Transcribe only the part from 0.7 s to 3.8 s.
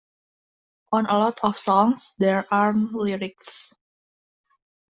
On a lot of songs, there aren't lyrics!